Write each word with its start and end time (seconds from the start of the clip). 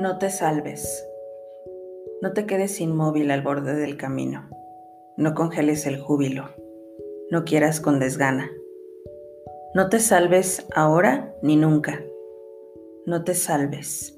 No 0.00 0.16
te 0.16 0.30
salves. 0.30 1.06
No 2.22 2.32
te 2.32 2.46
quedes 2.46 2.80
inmóvil 2.80 3.30
al 3.30 3.42
borde 3.42 3.74
del 3.74 3.98
camino. 3.98 4.48
No 5.18 5.34
congeles 5.34 5.84
el 5.84 6.00
júbilo. 6.00 6.48
No 7.30 7.44
quieras 7.44 7.80
con 7.80 7.98
desgana. 8.00 8.50
No 9.74 9.90
te 9.90 10.00
salves 10.00 10.66
ahora 10.74 11.34
ni 11.42 11.56
nunca. 11.56 12.00
No 13.04 13.24
te 13.24 13.34
salves. 13.34 14.16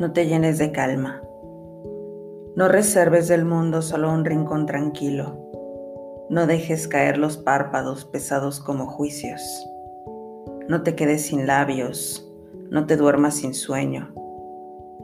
No 0.00 0.12
te 0.12 0.26
llenes 0.26 0.58
de 0.58 0.72
calma. 0.72 1.22
No 2.56 2.66
reserves 2.66 3.28
del 3.28 3.44
mundo 3.44 3.82
solo 3.82 4.12
un 4.12 4.24
rincón 4.24 4.66
tranquilo. 4.66 5.38
No 6.28 6.48
dejes 6.48 6.88
caer 6.88 7.18
los 7.18 7.36
párpados 7.36 8.04
pesados 8.04 8.58
como 8.58 8.88
juicios. 8.88 9.64
No 10.68 10.82
te 10.82 10.96
quedes 10.96 11.22
sin 11.26 11.46
labios. 11.46 12.28
No 12.70 12.86
te 12.86 12.96
duermas 12.96 13.36
sin 13.36 13.54
sueño. 13.54 14.17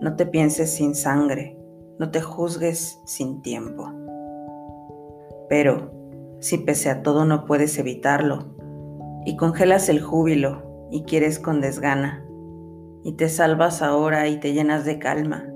No 0.01 0.17
te 0.17 0.27
pienses 0.27 0.75
sin 0.75 0.95
sangre, 0.95 1.57
no 1.99 2.11
te 2.11 2.21
juzgues 2.21 3.01
sin 3.07 3.43
tiempo. 3.43 3.91
Pero, 5.49 5.93
si 6.41 6.59
pese 6.59 6.91
a 6.91 7.03
todo 7.03 7.25
no 7.25 7.45
puedes 7.45 7.79
evitarlo, 7.79 8.55
y 9.25 9.37
congelas 9.37 9.89
el 9.89 10.03
júbilo 10.03 10.89
y 10.91 11.05
quieres 11.05 11.39
con 11.39 11.61
desgana, 11.61 12.27
y 13.05 13.13
te 13.13 13.29
salvas 13.29 13.83
ahora 13.83 14.29
y 14.29 14.41
te 14.41 14.53
llenas 14.53 14.85
de 14.85 14.99
calma, 14.99 15.47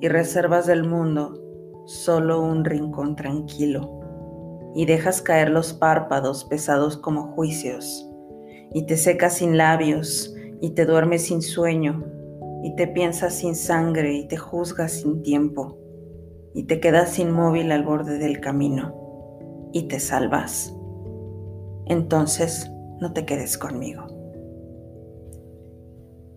y 0.00 0.08
reservas 0.08 0.66
del 0.66 0.84
mundo 0.84 1.40
solo 1.86 2.42
un 2.42 2.64
rincón 2.64 3.16
tranquilo, 3.16 4.00
y 4.74 4.84
dejas 4.84 5.22
caer 5.22 5.50
los 5.50 5.72
párpados 5.72 6.44
pesados 6.44 6.98
como 6.98 7.32
juicios, 7.34 8.08
y 8.72 8.86
te 8.86 8.96
secas 8.96 9.38
sin 9.38 9.56
labios, 9.56 10.34
y 10.60 10.70
te 10.70 10.84
duermes 10.84 11.26
sin 11.26 11.42
sueño, 11.42 12.04
y 12.64 12.74
te 12.76 12.88
piensas 12.88 13.34
sin 13.34 13.54
sangre 13.54 14.14
y 14.14 14.26
te 14.26 14.38
juzgas 14.38 14.92
sin 14.92 15.22
tiempo 15.22 15.76
y 16.54 16.64
te 16.64 16.80
quedas 16.80 17.18
inmóvil 17.18 17.70
al 17.72 17.84
borde 17.84 18.16
del 18.16 18.40
camino 18.40 19.68
y 19.74 19.86
te 19.86 20.00
salvas, 20.00 20.74
entonces 21.84 22.70
no 23.02 23.12
te 23.12 23.26
quedes 23.26 23.58
conmigo. 23.58 24.06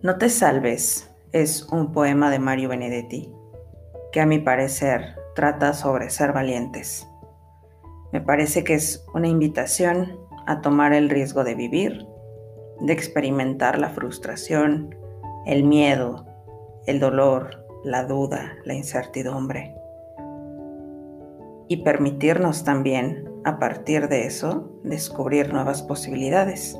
No 0.02 0.18
te 0.18 0.28
salves 0.28 1.10
es 1.32 1.66
un 1.72 1.92
poema 1.92 2.30
de 2.30 2.38
Mario 2.38 2.68
Benedetti 2.68 3.32
que 4.12 4.20
a 4.20 4.26
mi 4.26 4.38
parecer 4.38 5.16
trata 5.34 5.72
sobre 5.72 6.10
ser 6.10 6.34
valientes. 6.34 7.08
Me 8.12 8.20
parece 8.20 8.64
que 8.64 8.74
es 8.74 9.02
una 9.14 9.28
invitación 9.28 10.20
a 10.46 10.60
tomar 10.60 10.92
el 10.92 11.08
riesgo 11.08 11.42
de 11.42 11.54
vivir, 11.54 12.06
de 12.82 12.92
experimentar 12.92 13.78
la 13.78 13.88
frustración, 13.88 14.94
el 15.46 15.64
miedo, 15.64 16.26
el 16.86 17.00
dolor, 17.00 17.66
la 17.84 18.04
duda, 18.04 18.56
la 18.64 18.74
incertidumbre. 18.74 19.74
Y 21.68 21.78
permitirnos 21.78 22.64
también, 22.64 23.28
a 23.44 23.58
partir 23.58 24.08
de 24.08 24.26
eso, 24.26 24.70
descubrir 24.84 25.52
nuevas 25.52 25.82
posibilidades, 25.82 26.78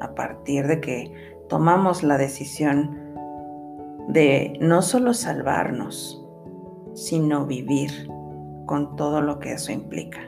a 0.00 0.14
partir 0.14 0.66
de 0.66 0.80
que 0.80 1.12
tomamos 1.48 2.02
la 2.02 2.16
decisión 2.16 2.98
de 4.08 4.56
no 4.60 4.82
solo 4.82 5.14
salvarnos, 5.14 6.26
sino 6.94 7.46
vivir 7.46 8.08
con 8.66 8.96
todo 8.96 9.20
lo 9.20 9.38
que 9.38 9.52
eso 9.52 9.72
implica. 9.72 10.20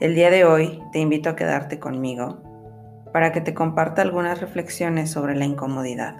El 0.00 0.14
día 0.14 0.30
de 0.30 0.44
hoy 0.44 0.82
te 0.92 1.00
invito 1.00 1.30
a 1.30 1.36
quedarte 1.36 1.78
conmigo 1.78 2.38
para 3.12 3.32
que 3.32 3.40
te 3.40 3.54
comparta 3.54 4.02
algunas 4.02 4.40
reflexiones 4.40 5.10
sobre 5.10 5.34
la 5.34 5.44
incomodidad. 5.44 6.16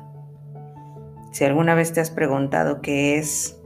Si 1.33 1.45
alguna 1.45 1.75
vez 1.75 1.93
te 1.93 2.01
has 2.01 2.11
preguntado 2.11 2.81
qué 2.81 3.19
es, 3.19 3.61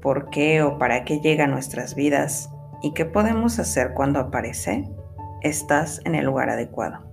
por 0.00 0.30
qué 0.30 0.62
o 0.62 0.78
para 0.78 1.04
qué 1.04 1.20
llega 1.20 1.44
a 1.44 1.48
nuestras 1.48 1.94
vidas 1.94 2.50
y 2.82 2.92
qué 2.94 3.04
podemos 3.04 3.58
hacer 3.58 3.94
cuando 3.94 4.20
aparece, 4.20 4.88
estás 5.42 6.00
en 6.04 6.14
el 6.14 6.26
lugar 6.26 6.50
adecuado. 6.50 7.08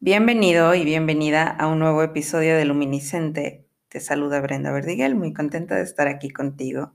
Bienvenido 0.00 0.74
y 0.74 0.84
bienvenida 0.84 1.48
a 1.48 1.66
un 1.66 1.78
nuevo 1.78 2.02
episodio 2.02 2.56
de 2.56 2.66
Luminiscente. 2.66 3.66
Te 3.88 4.00
saluda 4.00 4.40
Brenda 4.40 4.70
Verdiguel, 4.70 5.14
muy 5.14 5.32
contenta 5.32 5.76
de 5.76 5.82
estar 5.82 6.08
aquí 6.08 6.28
contigo. 6.28 6.92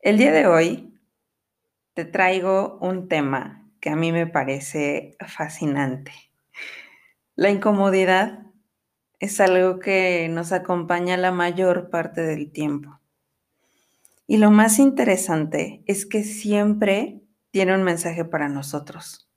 El 0.00 0.16
día 0.16 0.32
de 0.32 0.46
hoy 0.46 0.91
te 1.94 2.04
traigo 2.04 2.78
un 2.80 3.08
tema 3.08 3.70
que 3.80 3.90
a 3.90 3.96
mí 3.96 4.12
me 4.12 4.26
parece 4.26 5.16
fascinante. 5.26 6.12
La 7.34 7.50
incomodidad 7.50 8.46
es 9.18 9.40
algo 9.40 9.78
que 9.78 10.28
nos 10.30 10.52
acompaña 10.52 11.16
la 11.16 11.32
mayor 11.32 11.90
parte 11.90 12.22
del 12.22 12.50
tiempo. 12.52 13.00
Y 14.26 14.38
lo 14.38 14.50
más 14.50 14.78
interesante 14.78 15.82
es 15.86 16.06
que 16.06 16.24
siempre 16.24 17.22
tiene 17.50 17.74
un 17.74 17.82
mensaje 17.82 18.24
para 18.24 18.48
nosotros. 18.48 19.30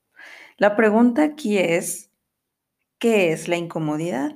La 0.56 0.74
pregunta 0.74 1.22
aquí 1.22 1.58
es, 1.58 2.10
¿qué 2.98 3.32
es 3.32 3.48
la 3.48 3.56
incomodidad? 3.56 4.32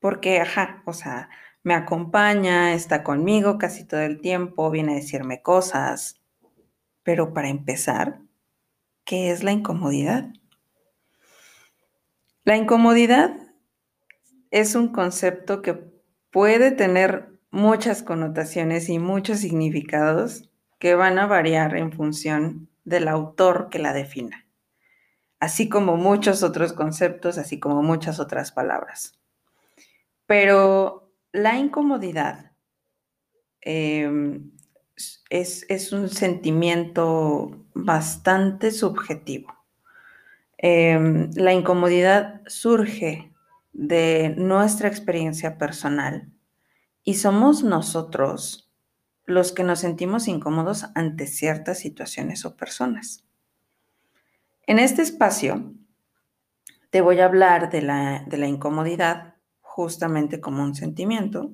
Porque, 0.00 0.40
ajá, 0.40 0.82
o 0.86 0.92
sea, 0.92 1.28
me 1.62 1.74
acompaña, 1.74 2.74
está 2.74 3.04
conmigo 3.04 3.58
casi 3.58 3.84
todo 3.86 4.00
el 4.00 4.20
tiempo, 4.20 4.70
viene 4.70 4.92
a 4.92 4.96
decirme 4.96 5.42
cosas, 5.42 6.21
pero 7.02 7.32
para 7.34 7.48
empezar, 7.48 8.20
¿qué 9.04 9.30
es 9.30 9.42
la 9.42 9.52
incomodidad? 9.52 10.32
La 12.44 12.56
incomodidad 12.56 13.36
es 14.50 14.74
un 14.74 14.88
concepto 14.88 15.62
que 15.62 15.74
puede 16.30 16.70
tener 16.70 17.38
muchas 17.50 18.02
connotaciones 18.02 18.88
y 18.88 18.98
muchos 18.98 19.38
significados 19.38 20.50
que 20.78 20.94
van 20.94 21.18
a 21.18 21.26
variar 21.26 21.76
en 21.76 21.92
función 21.92 22.68
del 22.84 23.06
autor 23.06 23.68
que 23.70 23.78
la 23.78 23.92
defina, 23.92 24.46
así 25.38 25.68
como 25.68 25.96
muchos 25.96 26.42
otros 26.42 26.72
conceptos, 26.72 27.38
así 27.38 27.60
como 27.60 27.82
muchas 27.82 28.18
otras 28.18 28.50
palabras. 28.50 29.18
Pero 30.26 31.12
la 31.30 31.58
incomodidad 31.58 32.52
em, 33.60 34.50
es, 35.30 35.92
un 35.92 36.08
sentimiento 36.08 37.64
bastante 37.74 38.70
subjetivo. 38.70 39.54
Em, 40.58 41.30
la 41.34 41.52
incomodidad 41.52 42.42
surge 42.46 43.32
de 43.72 44.34
nuestra 44.36 44.88
experiencia 44.88 45.58
personal 45.58 46.30
y 47.04 47.14
somos 47.14 47.64
nosotros 47.64 48.70
los 49.24 49.52
que 49.52 49.64
nos 49.64 49.80
sentimos 49.80 50.28
incómodos 50.28 50.86
ante 50.94 51.26
ciertas 51.26 51.78
situaciones 51.78 52.44
o 52.44 52.56
personas. 52.56 53.24
En 54.66 54.78
este 54.78 55.02
espacio 55.02 55.74
te 56.90 57.00
voy 57.00 57.20
a 57.20 57.24
hablar 57.24 57.70
de 57.70 57.82
la, 57.82 58.24
de 58.26 58.36
la 58.36 58.46
incomodidad 58.46 59.34
justamente 59.60 60.40
como 60.40 60.62
un 60.62 60.74
sentimiento 60.74 61.50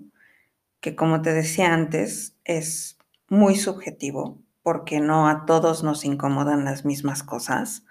que, 0.81 0.97
como 0.97 1.23
te 1.23 1.33
decía 1.33 1.73
antes, 1.73 2.37
es 2.45 2.98
muy 3.29 3.57
subjetivo 3.57 4.39
porque 4.63 5.01
no 5.01 5.29
a 5.29 5.47
todos 5.47 5.83
nos 5.83 6.05
incomodan 6.05 6.65
las 6.65 6.85
mismas 6.85 7.23
cosas 7.23 7.85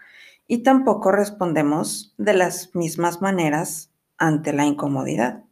y 0.47 0.63
tampoco 0.63 1.11
respondemos 1.11 2.13
de 2.17 2.33
las 2.33 2.73
mismas 2.75 3.21
maneras 3.21 3.91
ante 4.17 4.53
la 4.53 4.65
incomodidad. 4.65 5.43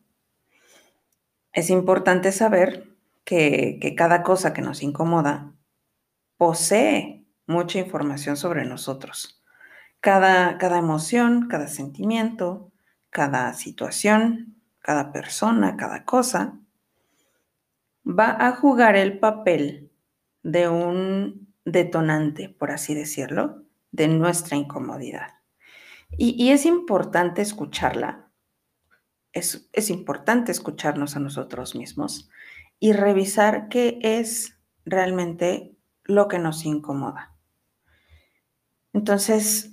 Es 1.51 1.69
importante 1.69 2.31
saber 2.31 2.95
que, 3.23 3.93
cada 3.97 4.23
cosa 4.23 4.53
que 4.53 4.61
nos 4.61 4.83
incomoda 4.83 5.53
posee 6.37 7.25
mucha 7.47 7.79
información 7.79 8.37
sobre 8.37 8.65
nosotros. 8.65 9.43
Cada, 9.99 10.57
cada 10.57 10.77
emoción, 10.77 11.47
cada 11.47 11.67
sentimiento, 11.67 12.71
cada 13.09 13.53
situación, 13.53 14.55
cada 14.79 15.11
persona, 15.11 15.77
cada 15.77 16.05
cosa 16.05 16.59
va 18.05 18.35
a 18.39 18.51
jugar 18.51 18.95
el 18.95 19.19
papel 19.19 19.84
de 20.45 20.69
un 20.69 21.51
detonante, 21.65 22.49
por 22.49 22.69
así 22.69 22.93
decirlo, 22.93 23.63
de 23.91 24.07
nuestra 24.07 24.55
incomodidad. 24.55 25.33
Y, 26.17 26.51
es 26.51 26.67
importante 26.67 27.41
escucarla, 27.41 28.29
es, 29.33 29.67
es 29.73 29.89
importante 29.89 30.51
escucharnos 30.51 31.15
a 31.15 31.19
nosotros 31.19 31.73
mismos 31.73 32.29
y 32.79 32.93
revisar 32.93 33.69
qué 33.69 33.97
es 34.03 34.59
realmente 34.85 35.75
lo 36.03 36.27
que 36.27 36.37
nos 36.37 36.63
incomoda. 36.63 37.35
Entonces, 38.93 39.71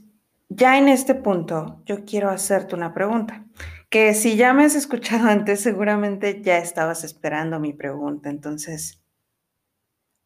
ya 0.48 0.78
en 0.78 0.88
este 0.88 1.14
punto, 1.14 1.82
yo 1.84 2.06
quiero 2.06 2.30
hacerte 2.30 2.74
una 2.74 2.94
pregunta 2.94 3.44
que 3.90 4.14
si 4.14 4.36
ya 4.36 4.54
me 4.54 4.64
has 4.64 4.74
escuchado 4.74 5.28
antes, 5.28 5.60
seguramente 5.60 6.40
ya 6.42 6.56
estabas 6.56 7.04
esperando 7.04 7.60
mi 7.60 7.74
pregunta. 7.74 8.30
Entonces, 8.30 9.01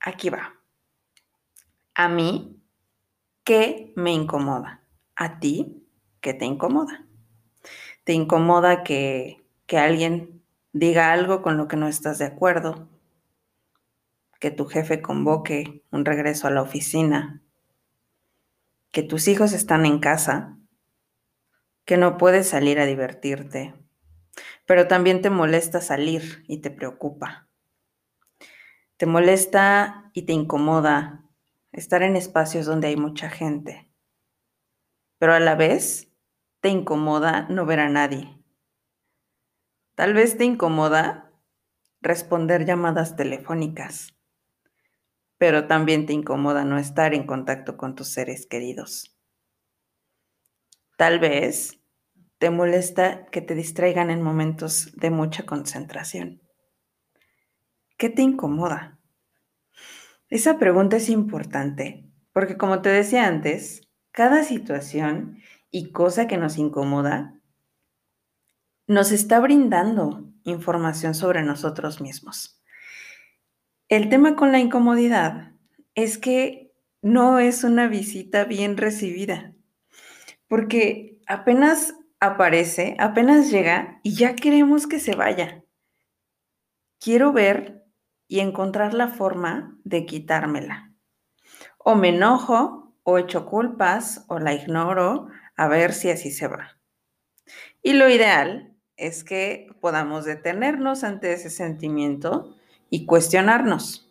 aquí 0.00 0.31
va. 0.31 0.54
A 1.94 2.08
mí, 2.08 2.62
¿qué 3.44 3.93
me 3.96 4.12
incomoda? 4.12 4.82
A 5.14 5.38
ti, 5.40 5.87
¿qué 6.20 6.34
te 6.34 6.44
incomoda? 6.44 7.06
te 8.06 8.12
incomoda 8.12 8.84
que, 8.84 9.44
que 9.66 9.78
alguien 9.78 10.40
diga 10.72 11.12
algo 11.12 11.43
con 11.43 11.56
lo 11.56 11.66
que 11.66 11.76
no 11.76 11.88
estás 11.88 12.19
de 12.19 12.25
acuerdo, 12.25 12.88
que 14.38 14.52
tu 14.52 14.66
jefe 14.66 15.02
convoque 15.02 15.82
un 15.90 16.04
regreso 16.04 16.46
a 16.46 16.52
la 16.52 16.62
oficina, 16.62 17.43
que 18.93 19.02
tus 19.02 19.26
hijos 19.26 19.52
están 19.52 19.87
en 19.87 19.98
casa, 19.98 20.56
que 21.84 21.96
no 21.96 22.16
puedes 22.16 22.48
salir 22.48 22.78
a 22.78 22.87
divertirte, 22.87 23.75
pero 24.66 24.87
también 24.87 25.20
te 25.20 25.31
molesta 25.31 25.81
salir 25.81 26.44
y 26.46 26.58
te 26.58 26.70
preocupa. 26.70 27.45
Te 28.96 29.04
molesta 29.04 30.10
y 30.14 30.22
te 30.22 30.32
incomoda 30.32 31.22
estar 31.70 32.02
en 32.02 32.16
espacios 32.16 32.64
donde 32.64 32.88
hay 32.88 32.96
mucha 32.96 33.28
gente, 33.28 33.90
pero 35.19 35.34
a 35.34 35.40
la 35.40 35.54
vez 35.54 36.10
te 36.60 36.70
incomoda 36.70 37.46
no 37.50 37.66
ver 37.66 37.81
a 37.81 37.90
nadie. 37.90 38.43
Tal 39.96 40.14
vez 40.14 40.38
te 40.38 40.44
incomoda 40.44 41.31
responder 42.00 42.64
llamadas 42.64 43.16
telefónicas, 43.16 44.16
pero 45.37 45.66
también 45.66 46.06
te 46.06 46.14
incomoda 46.14 46.64
no 46.64 46.78
estar 46.78 47.12
en 47.12 47.26
contacto 47.26 47.76
con 47.76 47.94
tus 47.96 48.08
seres 48.08 48.46
queridos. 48.46 49.14
Tal 50.96 51.19
vez 51.19 51.82
te 52.38 52.48
molesta 52.48 53.26
que 53.26 53.43
te 53.43 53.54
distraigan 53.54 54.08
en 54.08 54.22
momentos 54.22 54.90
de 54.96 55.10
mucha 55.10 55.44
concentración. 55.44 56.45
¿Qué 57.96 58.10
te 58.10 58.20
incomoda? 58.20 58.98
Esa 60.28 60.58
pregunta 60.58 60.96
es 60.96 61.08
importante 61.08 62.04
porque 62.34 62.58
como 62.58 62.82
te 62.82 62.90
decía 62.90 63.26
antes, 63.26 63.88
cada 64.10 64.44
situación 64.44 65.38
y 65.70 65.93
cosa 65.93 66.26
que 66.26 66.37
nos 66.37 66.58
incomoda 66.58 67.40
nos 68.87 69.12
está 69.12 69.40
brindando 69.40 70.31
información 70.44 71.14
sobre 71.14 71.43
nosotros 71.43 72.02
mismos. 72.02 72.62
El 73.88 74.10
tema 74.10 74.37
con 74.37 74.52
la 74.52 74.58
incomodidad 74.58 75.52
es 75.94 76.19
que 76.19 76.75
no 77.00 77.38
es 77.38 77.64
una 77.64 77.88
visita 77.88 78.44
bien 78.44 78.76
recibida, 78.76 79.54
porque 80.48 81.19
apenas 81.26 81.94
aparece, 82.20 82.94
apenas 82.98 83.50
llega 83.50 84.00
y 84.02 84.14
ya 84.14 84.37
queremos 84.37 84.87
que 84.87 85.00
se 85.00 85.16
vaya. 85.16 85.64
Quiero 87.00 87.32
ver 87.32 87.85
y 88.28 88.40
encontrar 88.40 88.94
la 88.94 89.08
forma 89.08 89.78
de 89.84 90.06
quitármela. 90.06 90.93
O 91.78 91.94
me 91.94 92.11
enojo, 92.11 92.94
o 93.02 93.19
echo 93.19 93.46
culpas, 93.46 94.25
o 94.28 94.38
la 94.38 94.55
ignoro, 94.55 95.28
a 95.56 95.69
ver 95.69 95.93
si 95.93 96.11
así 96.11 96.31
se 96.31 96.49
va. 96.49 96.78
Y 97.82 97.93
lo 97.93 98.08
ideal 98.08 98.75
es 98.96 99.25
que 99.25 99.69
podamos 99.81 100.25
detenernos 100.25 101.05
ante 101.05 101.32
ese 101.32 101.50
sentimiento 101.50 102.56
y 102.90 103.06
cuestionarnos. 103.06 104.11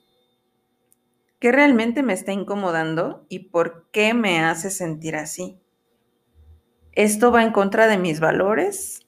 ¿Qué 1.39 1.51
realmente 1.51 2.01
me 2.01 2.13
está 2.13 2.31
incomodando 2.31 3.25
y 3.29 3.49
por 3.49 3.89
qué 3.91 4.13
me 4.13 4.39
hace 4.39 4.69
sentir 4.69 5.15
así? 5.15 5.59
¿Esto 6.93 7.31
va 7.31 7.43
en 7.43 7.51
contra 7.51 7.87
de 7.87 7.97
mis 7.97 8.21
valores? 8.21 9.01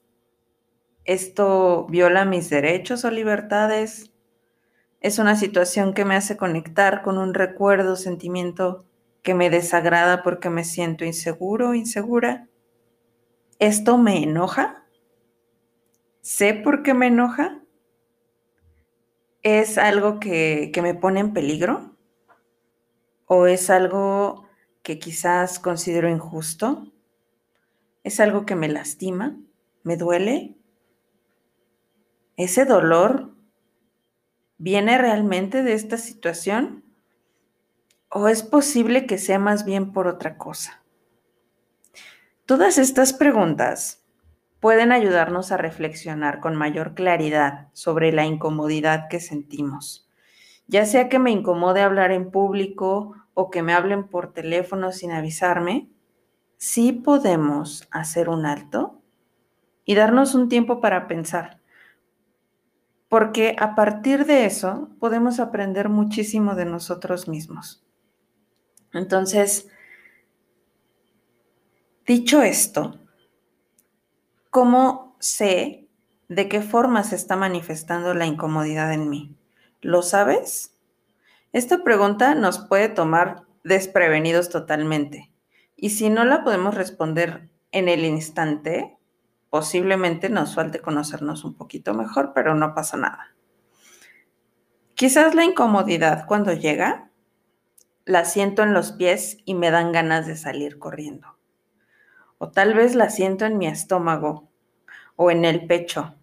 ¿Esto 1.05 1.87
viola 1.89 2.25
mis 2.25 2.49
derechos 2.49 3.05
o 3.05 3.11
libertades? 3.11 4.11
¿Es 4.99 5.19
una 5.19 5.35
situación 5.35 5.93
que 5.93 6.05
me 6.05 6.15
hace 6.15 6.37
conectar 6.37 7.03
con 7.03 7.17
un 7.17 7.33
recuerdo, 7.33 7.95
sentimiento 7.95 8.85
que 9.21 9.35
me 9.35 9.49
desagrada 9.49 10.23
porque 10.23 10.49
me 10.49 10.63
siento 10.63 11.05
inseguro 11.05 11.75
insegura? 11.75 12.47
¿Esto 13.59 13.97
me 13.97 14.23
enoja? 14.23 14.85
¿Sé 16.21 16.55
por 16.55 16.81
qué 16.81 16.93
me 16.93 17.07
enoja? 17.07 17.61
¿Es 19.43 19.77
algo 19.77 20.19
que, 20.19 20.71
que 20.73 20.81
me 20.81 20.95
pone 20.95 21.19
en 21.19 21.33
peligro? 21.33 21.95
¿O 23.27 23.45
es 23.45 23.69
algo 23.69 24.47
que 24.81 24.97
quizás 24.97 25.59
considero 25.59 26.09
injusto? 26.09 26.91
¿Es 28.03 28.19
algo 28.19 28.45
que 28.45 28.55
me 28.55 28.67
lastima? 28.67 29.37
¿Me 29.83 29.95
duele? 29.95 30.55
¿Ese 32.35 32.65
dolor 32.65 33.26
viene 34.57 34.97
realmente 34.97 35.63
de 35.63 35.73
esta 35.73 35.97
situación? 35.97 36.83
¿O 38.09 38.27
es 38.27 38.43
posible 38.43 39.05
que 39.05 39.17
sea 39.17 39.39
más 39.39 39.65
bien 39.65 39.91
por 39.91 40.07
otra 40.07 40.37
cosa? 40.37 40.83
Todas 42.45 42.77
estas 42.77 43.13
preguntas 43.13 44.05
pueden 44.59 44.91
ayudarnos 44.91 45.51
a 45.51 45.57
reflexionar 45.57 46.39
con 46.39 46.55
mayor 46.55 46.93
claridad 46.93 47.67
sobre 47.73 48.11
la 48.11 48.25
incomodidad 48.25 49.07
que 49.09 49.19
sentimos. 49.19 50.09
Ya 50.67 50.85
sea 50.85 51.09
que 51.09 51.19
me 51.19 51.31
incomode 51.31 51.81
hablar 51.81 52.11
en 52.11 52.31
público 52.31 53.15
o 53.33 53.49
que 53.49 53.61
me 53.61 53.73
hablen 53.73 54.07
por 54.07 54.33
teléfono 54.33 54.91
sin 54.91 55.11
avisarme, 55.11 55.89
sí 56.57 56.91
podemos 56.91 57.87
hacer 57.91 58.29
un 58.29 58.45
alto 58.45 59.01
y 59.85 59.95
darnos 59.95 60.35
un 60.35 60.49
tiempo 60.49 60.81
para 60.81 61.07
pensar. 61.07 61.56
Porque 63.09 63.55
a 63.57 63.75
partir 63.75 64.25
de 64.25 64.45
eso 64.45 64.89
podemos 64.99 65.39
aprender 65.39 65.89
muchísimo 65.89 66.55
de 66.55 66.65
nosotros 66.65 67.27
mismos. 67.27 67.83
Entonces, 68.93 69.69
dicho 72.05 72.41
esto, 72.41 72.99
¿Cómo 74.57 75.15
sé 75.19 75.87
de 76.29 76.49
qué 76.49 76.61
forma 76.61 77.03
se 77.03 77.15
está 77.15 77.35
manifestando 77.35 78.15
la 78.15 78.25
incomodidad 78.25 78.91
en 78.91 79.07
mí? 79.07 79.35
¿Lo 79.81 80.01
sabes? 80.01 80.75
Esta 81.53 81.83
pregunta 81.83 82.33
nos 82.33 82.57
puede 82.57 82.89
tomar 82.89 83.43
desprevenidos 83.63 84.49
totalmente. 84.49 85.31
Y 85.75 85.91
si 85.91 86.09
no 86.09 86.25
la 86.25 86.43
podemos 86.43 86.73
responder 86.73 87.49
en 87.71 87.87
el 87.87 88.03
instante, 88.03 88.96
posiblemente 89.49 90.29
nos 90.29 90.55
falte 90.55 90.81
conocernos 90.81 91.43
un 91.43 91.55
poquito 91.55 91.93
mejor, 91.93 92.31
pero 92.33 92.55
no 92.55 92.73
pasa 92.73 92.97
nada. 92.97 93.35
Quizás 94.95 95.35
la 95.35 95.43
incomodidad 95.43 96.25
cuando 96.27 96.53
llega, 96.53 97.11
la 98.05 98.25
siento 98.25 98.63
en 98.63 98.73
los 98.73 98.93
pies 98.93 99.37
y 99.45 99.53
me 99.53 99.69
dan 99.69 99.91
ganas 99.91 100.25
de 100.25 100.35
salir 100.35 100.79
corriendo. 100.79 101.37
O 102.37 102.49
tal 102.49 102.73
vez 102.73 102.95
la 102.95 103.09
siento 103.09 103.45
en 103.45 103.57
mi 103.57 103.67
estómago 103.67 104.49
o 105.15 105.31
en 105.31 105.45
el 105.45 105.67
pecho 105.67 106.15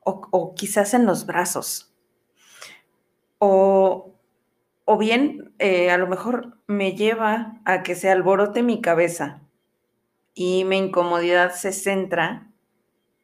o, 0.00 0.54
quizás 0.54 0.94
en 0.94 1.06
los 1.06 1.26
brazos. 1.26 1.94
O, 3.38 4.14
bien 4.98 5.54
eh, 5.58 5.90
a 5.90 5.98
lo 5.98 6.06
mejor 6.06 6.58
me 6.66 6.92
lleva 6.92 7.60
a 7.64 7.82
que 7.82 7.94
se 7.94 8.10
alborote 8.10 8.62
mi 8.62 8.80
cabeza 8.80 9.42
y 10.34 10.64
mi 10.64 10.78
incomodidad 10.78 11.52
se 11.54 11.72
centra 11.72 12.50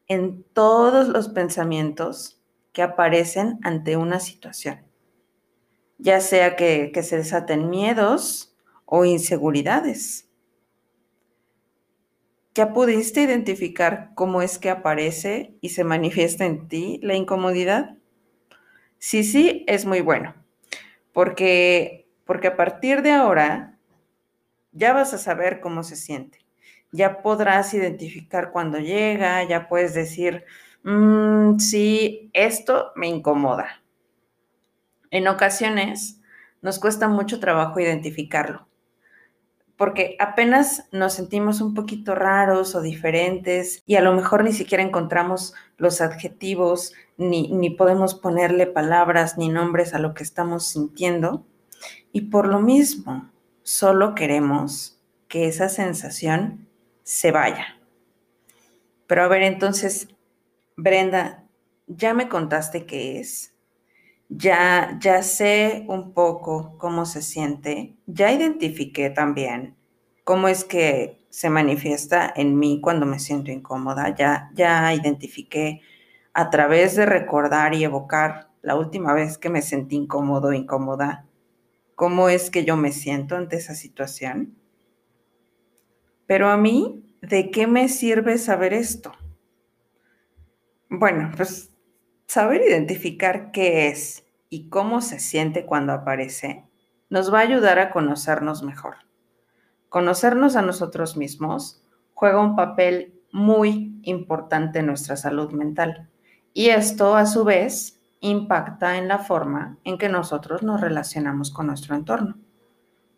en 0.09 0.45
todos 0.53 1.09
los 1.09 1.29
pensamientos 1.29 2.41
que 2.73 2.83
aparecen 2.83 3.59
ante 3.63 3.97
una 3.97 4.21
situación, 4.21 4.85
ya 5.99 6.21
sea 6.21 6.57
que, 6.57 6.91
que 6.93 7.03
se 7.03 7.19
desaten 7.19 7.71
miedos 7.71 8.55
o 8.85 9.05
inseguridades. 9.05 10.29
¿Ya 12.55 12.73
pudiste 12.73 13.23
identificar 13.23 14.13
cómo 14.15 14.41
es 14.41 14.59
que 14.59 14.71
aparece 14.71 15.57
y 15.61 15.71
se 15.71 15.83
manifiesta 15.83 16.45
en 16.45 16.69
ti 16.69 17.01
la 17.03 17.15
incomodidad? 17.15 17.97
Sí, 18.99 19.25
sí, 19.25 19.65
es 19.67 19.87
muy 19.87 20.01
bueno, 20.01 20.35
porque, 21.13 22.09
porque 22.25 22.49
a 22.49 22.57
partir 22.57 23.03
de 23.03 23.13
ahora 23.13 23.79
ya 24.73 24.93
vas 24.93 25.15
a 25.15 25.19
saber 25.19 25.61
cómo 25.61 25.83
se 25.83 25.97
siente. 25.97 26.44
Ya 26.95 27.23
podrás 27.23 27.75
identificar 27.75 28.53
cuando 28.53 28.79
llega, 28.79 29.43
ya 29.43 29.69
puedes 29.69 29.95
decir, 29.95 30.45
mm, 30.85 31.59
sí, 31.59 32.31
esto 32.33 32.93
me 32.95 33.09
incomoda. 33.09 33.83
En 35.11 35.27
ocasiones 35.27 36.21
nos 36.63 36.79
cuesta 36.79 37.09
mucho 37.09 37.41
trabajo 37.41 37.81
identificarlo 37.81 38.69
porque 39.77 40.17
apenas 40.21 40.89
nos 40.93 41.15
sentimos 41.15 41.61
un 41.61 41.75
poquito 41.75 42.15
raros 42.15 42.75
o 42.75 42.81
diferentes 42.81 43.83
y 43.87 43.97
a 43.97 44.03
lo 44.03 44.15
mejor 44.15 44.45
ni 44.45 44.53
siquiera 44.53 44.85
encontramos 44.85 45.55
los 45.77 46.01
adjetivos, 46.01 46.93
ni, 47.17 47.49
ni, 47.49 47.71
podemos 47.71 48.15
ponerle 48.15 48.67
palabras 48.67 49.37
ni 49.37 49.49
nombres 49.49 49.95
a 49.95 49.99
lo 49.99 50.15
que 50.15 50.23
estamos 50.23 50.67
sintiendo. 50.67 51.45
Y 52.13 52.23
por 52.23 52.47
lo 52.47 52.61
mismo, 52.61 53.31
solo 53.63 54.15
queremos 54.15 55.01
que 55.27 55.49
esa 55.49 55.69
sensación 55.69 56.69
se 57.05 57.31
vaya. 57.31 57.79
Pero 59.07 59.23
a 59.23 59.29
ver, 59.29 59.43
entonces, 59.43 60.09
Brenda, 60.77 61.45
ya 61.87 62.15
me 62.15 62.29
contaste 62.29 62.87
qué 62.87 63.21
es, 63.21 63.55
ya, 64.29 64.99
ya 65.01 65.23
sé 65.23 65.85
un 65.89 66.13
poco 66.13 66.77
cómo 66.79 67.07
se 67.07 67.23
siente, 67.23 67.95
ya 68.07 68.33
identifiqué 68.33 69.11
también 69.11 69.77
cómo 70.25 70.49
es 70.49 70.65
que 70.65 71.21
se 71.31 71.51
manifiesta 71.51 72.33
en 72.35 72.59
mí 72.59 72.81
cuando 72.81 73.07
me 73.07 73.19
siento 73.19 73.53
incómoda. 73.53 74.15
Ya, 74.17 74.51
ya 74.55 74.93
identifiqué 74.95 75.83
a 76.33 76.51
través 76.51 76.97
de 76.97 77.07
recordar 77.07 77.75
y 77.75 77.85
evocar 77.85 78.49
la 78.63 78.77
última 78.77 79.13
vez 79.13 79.39
que 79.39 79.51
me 79.51 79.63
sentí 79.63 79.97
incómodo 79.97 80.53
incómoda, 80.53 81.27
cómo 81.95 82.29
es 82.29 82.51
que 82.51 82.65
yo 82.65 82.77
me 82.77 82.93
siento 82.93 83.37
ante 83.37 83.57
esa 83.57 83.75
situación. 83.75 84.57
Pero 86.27 86.49
a 86.49 86.57
mí, 86.57 87.05
¿de 87.21 87.51
qué 87.51 87.67
me 87.67 87.89
sirve 87.89 88.39
saber 88.39 88.73
esto? 88.73 89.13
Bueno, 90.89 91.31
pues 91.37 91.71
saber 92.27 92.63
identificar 92.63 93.51
qué 93.53 93.89
es 93.89 94.25
y 94.49 94.69
cómo 94.69 95.01
se 95.01 95.19
siente 95.19 95.67
cuando 95.67 95.93
aparece 95.93 96.65
nos 97.11 97.33
va 97.33 97.39
a 97.39 97.43
ayudar 97.43 97.79
a 97.79 97.91
conocernos 97.91 98.63
mejor. 98.63 98.97
Conocernos 99.89 100.57
a 100.57 100.63
nosotros 100.63 101.17
mismos 101.17 101.83
juega 102.13 102.41
un 102.41 102.57
papel 102.57 103.21
muy 103.31 104.01
importante 104.03 104.81
en 104.81 104.87
nuestra 104.87 105.17
salud 105.17 105.53
mental 105.53 106.09
y 106.53 106.71
esto 106.71 107.15
a 107.15 107.27
su 107.27 107.45
vez 107.45 108.01
impacta 108.19 108.97
en 108.97 109.07
la 109.07 109.19
forma 109.19 109.79
en 109.85 109.99
que 109.99 110.09
nosotros 110.09 110.63
nos 110.63 110.81
relacionamos 110.81 111.53
con 111.53 111.67
nuestro 111.67 111.95
entorno, 111.95 112.39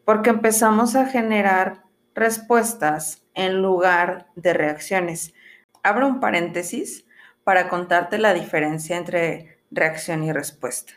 porque 0.05 0.31
empezamos 0.31 0.97
a 0.97 1.07
generar 1.07 1.86
respuestas 2.17 3.23
en 3.35 3.63
lugar 3.63 4.27
de 4.35 4.55
reacciones. 4.55 5.35
Abro 5.83 6.09
un 6.09 6.19
paréntesis 6.19 7.07
para 7.45 7.69
contarte 7.69 8.19
la 8.19 8.35
diferencia 8.35 8.97
entre 8.97 9.59
reacción 9.71 10.25
y 10.25 10.33
respuesta. 10.33 10.95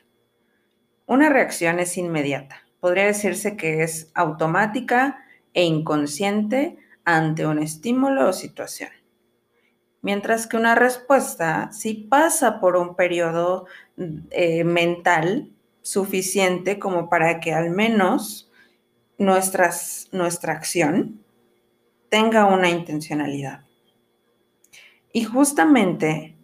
Una 1.05 1.29
reacción 1.29 1.79
es 1.79 1.97
inmediata. 1.97 2.63
Podría 2.79 3.05
decirse 3.05 3.57
que 3.57 3.83
es 3.83 4.09
automática 4.15 5.23
e 5.53 5.63
inconsciente 5.63 6.79
ante 7.03 7.45
un 7.45 7.59
estímulo 7.59 8.29
o 8.29 8.33
situación. 8.33 8.89
Mientras 10.01 10.47
que 10.47 10.55
una 10.55 10.75
respuesta 10.75 11.71
sí 11.73 12.07
pasa 12.09 12.61
por 12.61 12.77
un 12.77 12.95
periodo 12.95 13.65
eh, 14.31 14.63
mental 14.63 15.51
suficiente 15.81 16.79
como 16.79 17.09
para 17.09 17.41
que 17.41 17.53
al 17.53 17.71
menos 17.71 18.48
nuestras, 19.19 20.07
nuestra 20.11 20.53
acción 20.53 21.23
tenga 22.09 22.45
una 22.45 22.69
intencionalidad. 22.69 23.65
Y 25.13 25.25
justamente 25.25 26.37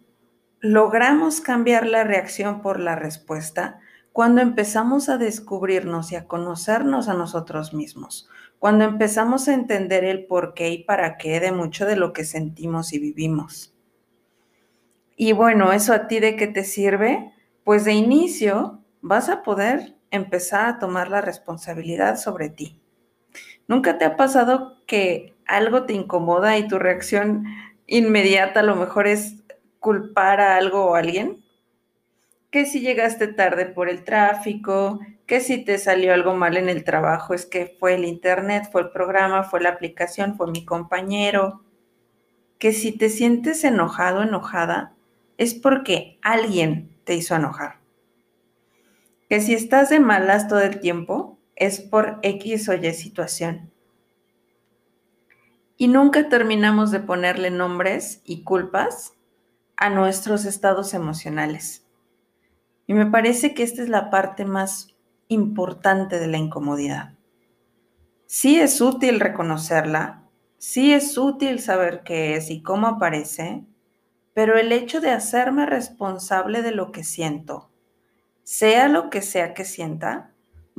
logramos 0.60 1.40
cambiar 1.40 1.86
la 1.86 2.04
reacción 2.04 2.62
por 2.62 2.78
la 2.78 2.94
respuesta 2.94 3.80
cuando 4.12 4.40
empezamos 4.40 5.08
a 5.08 5.18
descubrirnos 5.18 6.12
y 6.12 6.16
a 6.16 6.26
conocernos 6.26 7.08
a 7.08 7.14
nosotros 7.14 7.74
mismos, 7.74 8.28
cuando 8.58 8.84
empezamos 8.84 9.48
a 9.48 9.54
entender 9.54 10.04
el 10.04 10.26
por 10.26 10.54
qué 10.54 10.70
y 10.70 10.84
para 10.84 11.16
qué 11.18 11.40
de 11.40 11.52
mucho 11.52 11.86
de 11.86 11.96
lo 11.96 12.12
que 12.12 12.24
sentimos 12.24 12.92
y 12.92 12.98
vivimos. 12.98 13.74
Y 15.16 15.32
bueno, 15.32 15.72
¿eso 15.72 15.92
a 15.92 16.08
ti 16.08 16.20
de 16.20 16.36
qué 16.36 16.46
te 16.46 16.64
sirve? 16.64 17.32
Pues 17.64 17.84
de 17.84 17.92
inicio 17.92 18.80
vas 19.00 19.28
a 19.28 19.42
poder 19.42 19.95
empezar 20.10 20.66
a 20.66 20.78
tomar 20.78 21.08
la 21.10 21.20
responsabilidad 21.20 22.16
sobre 22.16 22.48
ti. 22.48 22.80
¿Nunca 23.68 23.98
te 23.98 24.04
ha 24.04 24.16
pasado 24.16 24.82
que 24.86 25.34
algo 25.46 25.84
te 25.84 25.92
incomoda 25.92 26.56
y 26.58 26.68
tu 26.68 26.78
reacción 26.78 27.44
inmediata 27.86 28.60
a 28.60 28.64
lo 28.64 28.76
mejor 28.76 29.06
es 29.06 29.42
culpar 29.80 30.40
a 30.40 30.56
algo 30.56 30.86
o 30.86 30.94
a 30.94 31.00
alguien? 31.00 31.44
Que 32.50 32.64
si 32.64 32.80
llegaste 32.80 33.28
tarde 33.28 33.66
por 33.66 33.88
el 33.88 34.04
tráfico, 34.04 35.00
que 35.26 35.40
si 35.40 35.64
te 35.64 35.78
salió 35.78 36.14
algo 36.14 36.34
mal 36.34 36.56
en 36.56 36.68
el 36.68 36.84
trabajo, 36.84 37.34
es 37.34 37.44
que 37.44 37.76
fue 37.78 37.94
el 37.94 38.04
internet, 38.04 38.68
fue 38.70 38.82
el 38.82 38.90
programa, 38.90 39.42
fue 39.42 39.60
la 39.60 39.70
aplicación, 39.70 40.36
fue 40.36 40.50
mi 40.50 40.64
compañero. 40.64 41.64
Que 42.58 42.72
si 42.72 42.92
te 42.92 43.08
sientes 43.08 43.64
enojado, 43.64 44.22
enojada, 44.22 44.94
es 45.36 45.54
porque 45.54 46.18
alguien 46.22 46.96
te 47.04 47.14
hizo 47.14 47.34
enojar. 47.34 47.85
Que 49.28 49.40
si 49.40 49.54
estás 49.54 49.90
de 49.90 50.00
malas 50.00 50.48
todo 50.48 50.60
el 50.60 50.80
tiempo, 50.80 51.38
es 51.56 51.80
por 51.80 52.18
X 52.22 52.68
o 52.68 52.74
Y 52.74 52.92
situación. 52.94 53.72
Y 55.76 55.88
nunca 55.88 56.28
terminamos 56.28 56.90
de 56.90 57.00
ponerle 57.00 57.50
nombres 57.50 58.22
y 58.24 58.44
culpas 58.44 59.14
a 59.76 59.90
nuestros 59.90 60.44
estados 60.44 60.94
emocionales. 60.94 61.86
Y 62.86 62.94
me 62.94 63.06
parece 63.06 63.52
que 63.52 63.62
esta 63.62 63.82
es 63.82 63.88
la 63.88 64.10
parte 64.10 64.44
más 64.44 64.96
importante 65.28 66.18
de 66.18 66.28
la 66.28 66.38
incomodidad. 66.38 67.14
Sí 68.26 68.58
es 68.58 68.80
útil 68.80 69.20
reconocerla, 69.20 70.24
sí 70.56 70.92
es 70.92 71.18
útil 71.18 71.60
saber 71.60 72.02
qué 72.04 72.36
es 72.36 72.50
y 72.50 72.62
cómo 72.62 72.86
aparece, 72.86 73.64
pero 74.34 74.58
el 74.58 74.72
hecho 74.72 75.00
de 75.00 75.10
hacerme 75.10 75.66
responsable 75.66 76.62
de 76.62 76.72
lo 76.72 76.92
que 76.92 77.04
siento, 77.04 77.70
sea 78.46 78.86
lo 78.86 79.10
que 79.10 79.22
sea 79.22 79.54
que 79.54 79.64
sienta, 79.64 80.30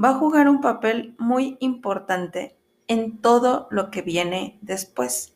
va 0.01 0.11
a 0.11 0.13
jugar 0.13 0.47
un 0.47 0.61
papel 0.61 1.17
muy 1.19 1.57
importante 1.59 2.57
en 2.87 3.17
todo 3.17 3.67
lo 3.71 3.91
que 3.91 4.01
viene 4.01 4.57
después. 4.61 5.35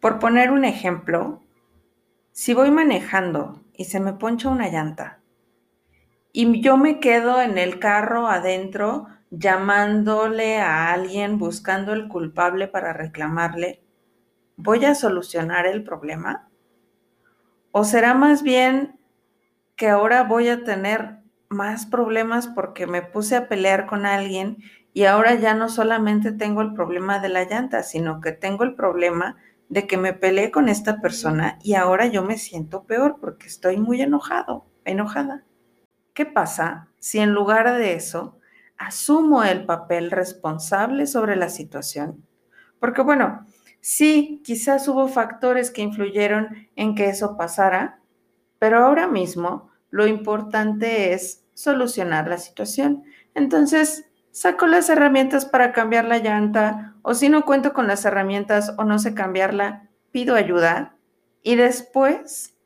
Por 0.00 0.18
poner 0.18 0.50
un 0.50 0.64
ejemplo, 0.64 1.44
si 2.32 2.54
voy 2.54 2.72
manejando 2.72 3.62
y 3.72 3.84
se 3.84 4.00
me 4.00 4.14
poncha 4.14 4.48
una 4.48 4.68
llanta, 4.68 5.20
y 6.32 6.60
yo 6.60 6.76
me 6.76 6.98
quedo 6.98 7.40
en 7.40 7.56
el 7.56 7.78
carro 7.78 8.26
adentro 8.26 9.06
llamándole 9.30 10.58
a 10.58 10.92
alguien, 10.92 11.38
buscando 11.38 11.92
el 11.92 12.08
culpable 12.08 12.66
para 12.66 12.92
reclamarle, 12.92 13.80
¿voy 14.56 14.84
a 14.84 14.96
solucionar 14.96 15.66
el 15.66 15.84
problema? 15.84 16.50
¿O 17.70 17.84
será 17.84 18.12
más 18.14 18.42
bien 18.42 18.99
que 19.80 19.88
ahora 19.88 20.24
voy 20.24 20.46
a 20.50 20.62
tener 20.62 21.20
más 21.48 21.86
problemas 21.86 22.48
porque 22.48 22.86
me 22.86 23.00
puse 23.00 23.34
a 23.34 23.48
pelear 23.48 23.86
con 23.86 24.04
alguien 24.04 24.58
y 24.92 25.04
ahora 25.04 25.36
ya 25.36 25.54
no 25.54 25.70
solamente 25.70 26.32
tengo 26.32 26.60
el 26.60 26.74
problema 26.74 27.18
de 27.18 27.30
la 27.30 27.44
llanta, 27.44 27.82
sino 27.82 28.20
que 28.20 28.32
tengo 28.32 28.62
el 28.64 28.74
problema 28.74 29.38
de 29.70 29.86
que 29.86 29.96
me 29.96 30.12
peleé 30.12 30.50
con 30.50 30.68
esta 30.68 31.00
persona 31.00 31.58
y 31.62 31.76
ahora 31.76 32.08
yo 32.08 32.22
me 32.22 32.36
siento 32.36 32.84
peor 32.84 33.16
porque 33.22 33.46
estoy 33.46 33.78
muy 33.78 34.02
enojado, 34.02 34.66
enojada. 34.84 35.46
¿Qué 36.12 36.26
pasa 36.26 36.88
si 36.98 37.20
en 37.20 37.32
lugar 37.32 37.72
de 37.78 37.94
eso 37.94 38.38
asumo 38.76 39.44
el 39.44 39.64
papel 39.64 40.10
responsable 40.10 41.06
sobre 41.06 41.36
la 41.36 41.48
situación? 41.48 42.26
Porque 42.80 43.00
bueno, 43.00 43.46
sí, 43.80 44.42
quizás 44.44 44.86
hubo 44.88 45.08
factores 45.08 45.70
que 45.70 45.80
influyeron 45.80 46.68
en 46.76 46.94
que 46.94 47.08
eso 47.08 47.38
pasara, 47.38 47.98
pero 48.58 48.84
ahora 48.84 49.08
mismo 49.08 49.69
lo 49.90 50.06
importante 50.06 51.12
es 51.12 51.44
solucionar 51.54 52.28
la 52.28 52.38
situación. 52.38 53.04
Entonces, 53.34 54.06
saco 54.30 54.66
las 54.66 54.88
herramientas 54.88 55.44
para 55.44 55.72
cambiar 55.72 56.04
la 56.04 56.18
llanta 56.18 56.94
o 57.02 57.14
si 57.14 57.28
no 57.28 57.44
cuento 57.44 57.72
con 57.72 57.86
las 57.86 58.04
herramientas 58.04 58.74
o 58.78 58.84
no 58.84 58.98
sé 58.98 59.14
cambiarla, 59.14 59.88
pido 60.12 60.34
ayuda 60.34 60.96
y 61.42 61.56
después 61.56 62.56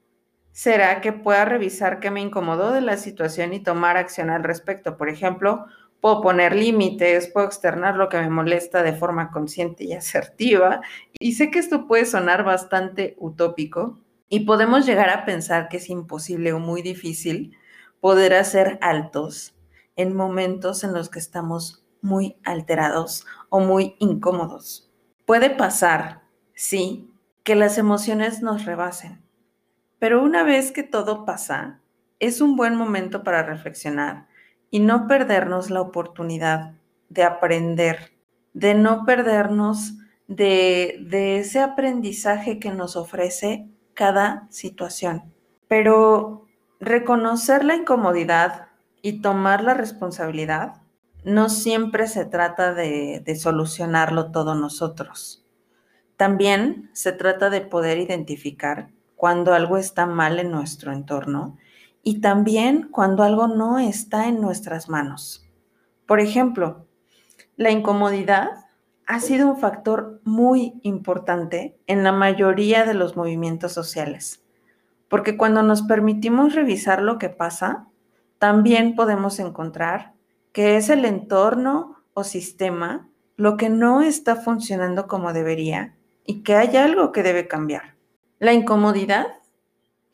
será 0.52 1.00
que 1.00 1.12
pueda 1.12 1.44
revisar 1.44 2.00
qué 2.00 2.10
me 2.10 2.20
incomodó 2.20 2.72
de 2.72 2.80
la 2.80 2.96
situación 2.96 3.52
y 3.52 3.60
tomar 3.60 3.96
acción 3.96 4.30
al 4.30 4.44
respecto. 4.44 4.96
Por 4.96 5.08
ejemplo, 5.08 5.66
puedo 6.00 6.20
poner 6.20 6.54
límites, 6.54 7.28
puedo 7.28 7.46
externar 7.46 7.96
lo 7.96 8.08
que 8.08 8.18
me 8.18 8.30
molesta 8.30 8.82
de 8.82 8.92
forma 8.92 9.30
consciente 9.30 9.84
y 9.84 9.92
asertiva. 9.94 10.80
Y 11.18 11.32
sé 11.32 11.50
que 11.50 11.58
esto 11.58 11.86
puede 11.86 12.06
sonar 12.06 12.44
bastante 12.44 13.16
utópico 13.18 13.98
y 14.28 14.40
podemos 14.40 14.86
llegar 14.86 15.10
a 15.10 15.24
pensar 15.24 15.68
que 15.68 15.78
es 15.78 15.90
imposible 15.90 16.52
o 16.52 16.58
muy 16.58 16.82
difícil 16.82 17.56
poder 18.00 18.34
hacer 18.34 18.78
altos 18.80 19.56
en 19.96 20.14
momentos 20.14 20.84
en 20.84 20.92
los 20.92 21.08
que 21.08 21.18
estamos 21.18 21.84
muy 22.02 22.36
alterados 22.44 23.26
o 23.48 23.60
muy 23.60 23.96
incómodos. 23.98 24.90
Puede 25.26 25.50
pasar, 25.50 26.22
sí, 26.54 27.10
que 27.44 27.54
las 27.54 27.78
emociones 27.78 28.42
nos 28.42 28.64
rebasen 28.64 29.24
pero 30.04 30.22
una 30.22 30.42
vez 30.42 30.70
que 30.70 30.82
todo 30.82 31.24
pasa, 31.24 31.80
es 32.20 32.42
un 32.42 32.56
buen 32.56 32.76
momento 32.76 33.22
para 33.22 33.42
reflexionar 33.42 34.28
y 34.70 34.80
no 34.80 35.06
perdernos 35.06 35.70
la 35.70 35.80
oportunidad 35.80 36.74
de 37.08 37.22
aprender, 37.22 38.12
de 38.52 38.74
no 38.74 39.06
perdernos 39.06 39.94
de, 40.28 41.38
ese 41.38 41.60
aprendizaje 41.60 42.58
que 42.58 42.70
nos 42.70 42.96
ofrece 42.96 43.70
cada 43.94 44.46
situación. 44.50 45.32
Pero 45.68 46.46
reconocer 46.80 47.64
la 47.64 47.76
incomodidad 47.76 48.68
y 49.02 49.20
tomar 49.20 49.62
la 49.62 49.74
responsabilidad 49.74 50.82
no 51.24 51.48
siempre 51.48 52.06
se 52.06 52.26
trata 52.26 52.74
de, 52.74 53.22
solucionarlo 53.38 54.30
todo 54.30 54.54
nosotros. 54.54 55.44
También 56.16 56.90
se 56.92 57.12
trata 57.12 57.50
de 57.50 57.62
poder 57.62 57.98
identificar 57.98 58.90
cuando 59.16 59.54
algo 59.54 59.78
está 59.78 60.06
mal 60.06 60.38
en 60.38 60.50
nuestro 60.50 60.92
entorno 60.92 61.56
y 62.02 62.20
también 62.20 62.88
cuando 62.90 63.22
algo 63.22 63.48
no 63.48 63.78
está 63.78 64.28
en 64.28 64.40
nuestras 64.40 64.88
manos. 64.88 65.48
Por 66.06 66.20
ejemplo, 66.20 66.86
la 67.56 67.70
incomodidad 67.70 68.63
ha 69.06 69.20
sido 69.20 69.48
un 69.48 69.58
factor 69.58 70.20
muy 70.24 70.80
importante 70.82 71.76
en 71.86 72.04
la 72.04 72.12
mayoría 72.12 72.84
de 72.84 72.94
los 72.94 73.16
movimientos 73.16 73.72
sociales, 73.72 74.42
porque 75.08 75.36
cuando 75.36 75.62
nos 75.62 75.82
permitimos 75.82 76.54
revisar 76.54 77.02
lo 77.02 77.18
que 77.18 77.28
pasa, 77.28 77.86
también 78.38 78.94
podemos 78.94 79.38
encontrar 79.38 80.14
que 80.52 80.76
es 80.76 80.88
el 80.88 81.04
entorno 81.04 82.02
o 82.14 82.24
sistema 82.24 83.08
lo 83.36 83.56
que 83.56 83.68
no 83.68 84.00
está 84.00 84.36
funcionando 84.36 85.08
como 85.08 85.32
debería 85.32 85.96
y 86.24 86.42
que 86.42 86.54
hay 86.54 86.76
algo 86.76 87.12
que 87.12 87.22
debe 87.22 87.48
cambiar. 87.48 87.96
La 88.38 88.52
incomodidad 88.52 89.26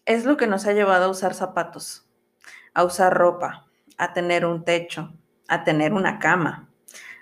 es 0.06 0.24
lo 0.24 0.36
que 0.36 0.46
nos 0.46 0.66
ha 0.66 0.72
llevado 0.72 1.04
a 1.04 1.10
usar 1.10 1.34
zapatos, 1.34 2.08
a 2.72 2.84
usar 2.84 3.14
ropa, 3.16 3.66
a 3.98 4.12
tener 4.12 4.46
un 4.46 4.64
techo, 4.64 5.12
a 5.48 5.64
tener 5.64 5.92
una 5.92 6.18
cama, 6.18 6.69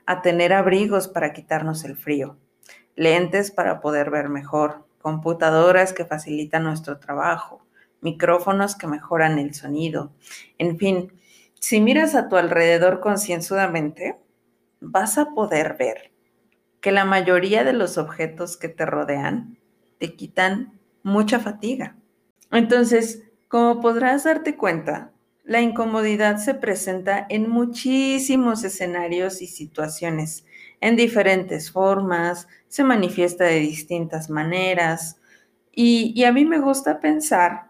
a 0.08 0.22
tener 0.22 0.54
abrigos 0.54 1.06
para 1.06 1.34
quitarnos 1.34 1.84
el 1.84 1.94
frío, 1.94 2.38
lentes 2.96 3.50
para 3.50 3.82
poder 3.82 4.08
ver 4.08 4.30
mejor, 4.30 4.86
computadoras 5.02 5.92
que 5.92 6.06
facilitan 6.06 6.64
nuestro 6.64 6.98
trabajo, 6.98 7.60
micrófonos 8.00 8.74
que 8.74 8.86
mejoran 8.86 9.38
el 9.38 9.52
sonido. 9.52 10.10
En 10.56 10.78
fin, 10.78 11.12
si 11.60 11.82
miras 11.82 12.14
a 12.14 12.30
tu 12.30 12.36
alrededor 12.36 13.00
concienzudamente, 13.00 14.18
vas 14.80 15.18
a 15.18 15.34
poder 15.34 15.76
ver 15.78 16.10
que 16.80 16.90
la 16.90 17.04
mayoría 17.04 17.62
de 17.62 17.74
los 17.74 17.98
objetos 17.98 18.56
que 18.56 18.70
te 18.70 18.86
rodean 18.86 19.58
te 19.98 20.16
quitan 20.16 20.80
mucha 21.02 21.38
fatiga. 21.38 21.98
Entonces, 22.50 23.24
como 23.48 23.82
podrás 23.82 24.24
darte 24.24 24.56
cuenta, 24.56 25.12
la 25.48 25.62
incomodidad 25.62 26.36
se 26.36 26.52
presenta 26.52 27.24
en 27.30 27.48
muchísimos 27.48 28.64
escenarios 28.64 29.40
y 29.40 29.46
situaciones, 29.46 30.44
en 30.82 30.94
diferentes 30.94 31.72
formas, 31.72 32.46
se 32.68 32.84
manifiesta 32.84 33.44
de 33.44 33.60
distintas 33.60 34.28
maneras 34.28 35.18
y, 35.72 36.22
a 36.24 36.32
mí 36.32 36.44
me 36.44 36.60
gusta 36.60 37.00
pensar 37.00 37.68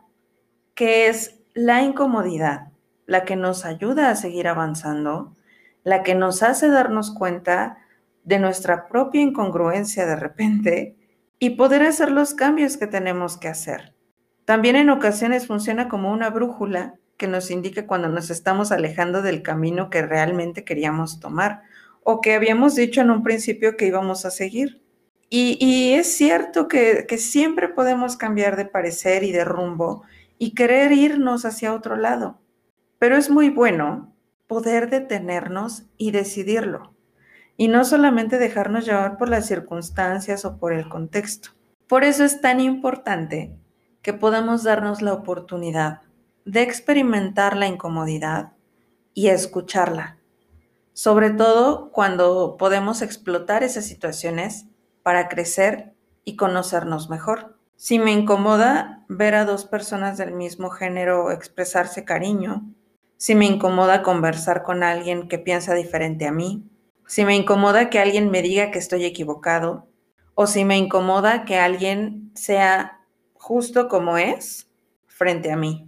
que 0.75 1.07
es 1.07 1.39
la 1.55 1.83
incomodidad 1.83 2.73
la 3.07 3.25
que 3.25 3.37
nos 3.37 3.65
ayuda 3.65 4.11
a 4.11 4.17
seguir 4.17 4.49
avanzando, 4.49 5.37
la 5.85 6.03
que 6.03 6.17
nos 6.17 6.43
hace 6.43 6.69
darnos 6.69 7.13
cuenta 7.13 7.79
de 8.25 8.41
nuestra 8.41 8.89
propia 8.89 9.23
incongruencia 9.23 10.05
de 10.05 10.17
repente 10.17 10.97
y 11.39 11.51
poder 11.51 11.85
hacer 11.85 12.11
los 12.11 12.35
cambios 12.35 12.77
que 12.77 12.89
tenemos 12.89 13.37
que 13.37 13.47
hacer. 13.47 13.95
También 14.45 14.75
en 14.75 14.91
ocasiones 14.91 15.47
funciona 15.47 15.89
como 15.89 16.13
una 16.13 16.29
brújula 16.29 16.97
que 17.19 17.27
nos 17.27 17.51
indique 17.51 17.85
cuando 17.85 18.09
nos 18.09 18.31
estamos 18.31 18.73
alejando 18.73 19.21
del 19.21 19.43
camino 19.43 19.91
que 19.91 20.03
realmente 20.03 20.65
queríamos 20.65 21.21
tomar 21.21 21.63
o 22.05 22.23
que 22.23 22.33
habíamos 22.33 22.77
dicho 22.77 23.03
en 23.03 23.11
un 23.11 23.23
principio 23.23 23.77
que 23.77 23.87
íbamos 23.87 24.25
a 24.25 24.31
seguir. 24.31 24.83
Y, 25.31 25.93
es 25.93 26.17
cierto 26.17 26.69
que, 26.69 27.05
que 27.07 27.19
siempre 27.19 27.69
podemos 27.69 28.17
cambiar 28.17 28.57
de 28.57 28.65
parecer 28.65 29.25
y 29.25 29.33
de 29.33 29.45
rumbo 29.45 30.05
y 30.39 30.55
querer 30.55 30.93
irnos 30.93 31.45
hacia 31.45 31.75
otro 31.75 31.97
lado, 31.97 32.41
pero 32.99 33.15
es 33.19 33.29
muy 33.29 33.51
bueno 33.51 34.15
poder 34.47 34.89
detenernos 34.89 35.85
y 35.99 36.13
decidirlo, 36.13 36.95
y 37.59 37.69
no 37.69 37.85
solamente 37.85 38.39
dejarnos 38.39 38.87
llevar 38.87 39.19
por 39.19 39.29
las 39.29 39.45
circunstancias 39.47 40.47
o 40.47 40.57
por 40.57 40.73
el 40.73 40.89
contexto. 40.89 41.51
Por 41.89 42.05
eso 42.05 42.25
es 42.25 42.41
tan 42.41 42.61
importante 42.61 43.55
que 44.01 44.15
podamos 44.15 44.63
darnos 44.63 45.03
la 45.03 45.13
oportunidad 45.13 46.08
de 46.49 46.63
experimentar 46.63 47.59
la 47.59 47.67
incomodidad 47.67 48.53
y 49.13 49.29
escucharla, 49.29 50.17
sobre 50.95 51.29
todo 51.29 51.93
cuando 51.93 52.57
podemos 52.57 53.03
explotar 53.03 53.63
esas 53.63 53.85
situaciones 53.85 54.65
para 55.03 55.29
crecer 55.29 55.93
y 56.25 56.37
conocernos 56.37 57.11
mejor. 57.11 57.59
Si 57.77 57.99
me 57.99 58.13
incomoda 58.13 59.05
ver 59.11 59.35
a 59.35 59.45
dos 59.45 59.67
personas 59.67 60.17
del 60.17 60.33
mismo 60.33 60.71
género 60.71 61.33
expresarse 61.33 62.07
cariño, 62.07 62.65
si 63.19 63.35
me 63.35 63.45
incomoda 63.45 64.03
conversar 64.03 64.63
con 64.63 64.83
alguien 64.83 65.29
que 65.29 65.39
piensa 65.39 65.75
diferente 65.75 66.27
a 66.27 66.33
mí, 66.33 66.65
si 67.07 67.27
me 67.27 67.37
incomoda 67.37 67.91
que 67.91 67.99
alguien 67.99 68.31
me 68.31 68.41
diga 68.41 68.71
que 68.71 68.79
estoy 68.79 69.05
equivocado, 69.05 69.87
o 70.35 70.47
si 70.47 70.65
me 70.65 70.79
incomoda 70.79 71.45
que 71.45 71.59
alguien 71.59 72.33
sea 72.35 73.03
justo 73.35 73.89
como 73.89 74.17
es 74.17 74.71
frente 75.09 75.53
a 75.53 75.57
mí. 75.57 75.88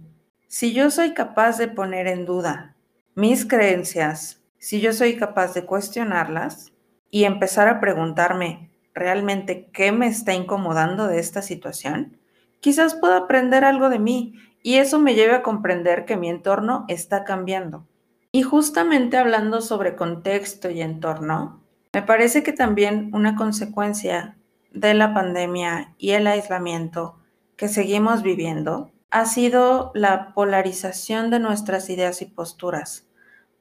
Si 0.53 0.73
yo 0.73 0.91
soy 0.91 1.13
capaz 1.13 1.57
de 1.57 1.69
poner 1.69 2.07
en 2.07 2.25
duda 2.25 2.75
mis 3.15 3.45
creencias, 3.45 4.43
si 4.57 4.81
yo 4.81 4.91
soy 4.91 5.15
capaz 5.15 5.53
de 5.53 5.65
cuestionarlas 5.65 6.73
y 7.09 7.23
empezar 7.23 7.69
a 7.69 7.79
preguntarme 7.79 8.69
realmente 8.93 9.69
qué 9.71 9.93
me 9.93 10.07
está 10.07 10.33
incomodando 10.33 11.07
de 11.07 11.19
esta 11.19 11.41
situación, 11.41 12.17
quizás 12.59 12.95
pueda 12.95 13.15
aprender 13.15 13.63
algo 13.63 13.89
de 13.89 13.99
mí 13.99 14.33
y 14.61 14.75
eso 14.75 14.99
me 14.99 15.15
lleve 15.15 15.35
a 15.35 15.41
comprender 15.41 16.03
que 16.03 16.17
mi 16.17 16.29
entorno 16.29 16.83
está 16.89 17.23
cambiando. 17.23 17.87
Y 18.33 18.41
justamente 18.41 19.15
hablando 19.15 19.61
sobre 19.61 19.95
contexto 19.95 20.69
y 20.69 20.81
entorno, 20.81 21.63
me 21.93 22.01
parece 22.01 22.43
que 22.43 22.51
también 22.51 23.09
una 23.13 23.37
consecuencia 23.37 24.37
de 24.73 24.95
la 24.95 25.13
pandemia 25.13 25.95
y 25.97 26.11
el 26.11 26.27
aislamiento 26.27 27.19
que 27.55 27.69
seguimos 27.69 28.21
viviendo 28.21 28.91
ha 29.11 29.25
sido 29.25 29.91
la 29.93 30.33
polarización 30.33 31.29
de 31.29 31.39
nuestras 31.39 31.89
ideas 31.89 32.21
y 32.21 32.25
posturas, 32.25 33.07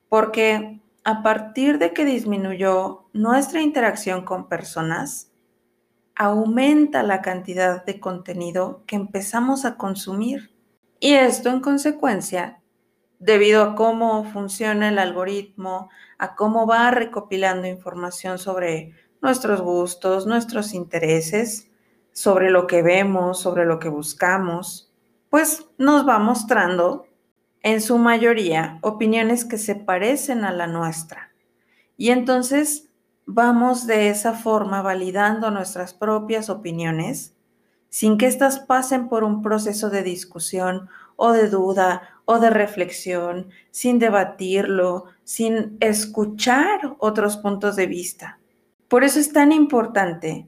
porque 0.08 0.80
a 1.04 1.22
partir 1.22 1.78
de 1.78 1.92
que 1.92 2.04
disminuyó 2.04 3.08
nuestra 3.12 3.60
interacción 3.60 4.24
con 4.24 4.48
personas, 4.48 5.32
aumenta 6.14 7.02
la 7.02 7.20
cantidad 7.20 7.84
de 7.84 7.98
contenido 7.98 8.84
que 8.86 8.94
empezamos 8.94 9.64
a 9.64 9.76
consumir. 9.76 10.54
Y 11.00 11.14
esto 11.14 11.48
en 11.48 11.60
consecuencia, 11.60 12.60
debido 13.18 13.62
a 13.62 13.74
cómo 13.74 14.24
funciona 14.24 14.90
el 14.90 14.98
algoritmo, 14.98 15.88
a 16.18 16.36
cómo 16.36 16.66
va 16.66 16.90
recopilando 16.90 17.66
información 17.66 18.38
sobre 18.38 18.94
nuestros 19.22 19.62
gustos, 19.62 20.26
nuestros 20.26 20.74
intereses, 20.74 21.70
sobre 22.12 22.50
lo 22.50 22.66
que 22.66 22.82
vemos, 22.82 23.40
sobre 23.40 23.64
lo 23.64 23.78
que 23.78 23.88
buscamos, 23.88 24.89
pues 25.30 25.66
nos 25.78 26.06
va 26.06 26.18
mostrando 26.18 27.06
en 27.62 27.80
su 27.80 27.98
mayoría 27.98 28.78
opiniones 28.82 29.44
que 29.44 29.58
se 29.58 29.74
parecen 29.74 30.44
a 30.44 30.52
la 30.52 30.66
nuestra. 30.66 31.32
Y 31.96 32.10
entonces 32.10 32.88
vamos 33.26 33.86
de 33.86 34.08
esa 34.08 34.34
forma 34.34 34.82
validando 34.82 35.50
nuestras 35.50 35.94
propias 35.94 36.50
opiniones 36.50 37.34
sin 37.88 38.18
que 38.18 38.26
éstas 38.26 38.60
pasen 38.60 39.08
por 39.08 39.24
un 39.24 39.42
proceso 39.42 39.90
de 39.90 40.02
discusión 40.02 40.88
o 41.16 41.32
de 41.32 41.48
duda 41.48 42.02
o 42.24 42.38
de 42.38 42.48
reflexión, 42.48 43.50
sin 43.72 43.98
debatirlo, 43.98 45.06
sin 45.24 45.76
escuchar 45.80 46.96
otros 46.98 47.36
puntos 47.36 47.76
de 47.76 47.86
vista. 47.86 48.38
Por 48.88 49.04
eso 49.04 49.18
es 49.18 49.32
tan 49.32 49.52
importante 49.52 50.46